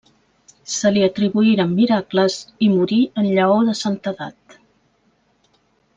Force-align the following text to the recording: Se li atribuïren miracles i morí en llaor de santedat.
Se 0.75 0.91
li 0.95 1.03
atribuïren 1.07 1.75
miracles 1.81 2.39
i 2.69 2.71
morí 2.79 2.99
en 3.23 3.29
llaor 3.37 3.63
de 3.71 3.79
santedat. 3.85 4.61